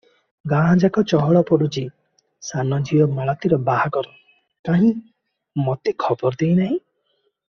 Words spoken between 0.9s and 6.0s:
ଚହଳ ପଡିଛି- ସାନ ଝିଅ ମାଳତୀର ବାହାଘର- କାହିଁ ମତେ